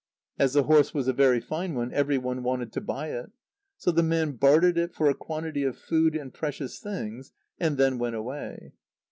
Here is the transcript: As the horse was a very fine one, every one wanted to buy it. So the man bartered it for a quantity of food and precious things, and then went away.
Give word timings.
As 0.39 0.53
the 0.53 0.63
horse 0.63 0.95
was 0.95 1.07
a 1.07 1.13
very 1.13 1.39
fine 1.39 1.75
one, 1.75 1.93
every 1.93 2.17
one 2.17 2.41
wanted 2.41 2.71
to 2.73 2.81
buy 2.81 3.09
it. 3.11 3.29
So 3.77 3.91
the 3.91 4.01
man 4.01 4.31
bartered 4.31 4.75
it 4.75 4.95
for 4.95 5.07
a 5.07 5.13
quantity 5.13 5.61
of 5.63 5.77
food 5.77 6.15
and 6.15 6.33
precious 6.33 6.79
things, 6.79 7.33
and 7.59 7.77
then 7.77 7.99
went 7.99 8.15
away. 8.15 8.71